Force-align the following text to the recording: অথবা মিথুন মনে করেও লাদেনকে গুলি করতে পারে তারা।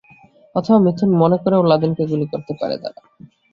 অথবা 0.55 0.77
মিথুন 0.79 1.09
মনে 1.21 1.37
করেও 1.43 1.69
লাদেনকে 1.71 2.03
গুলি 2.11 2.25
করতে 2.31 2.53
পারে 2.59 2.75
তারা। 2.83 3.01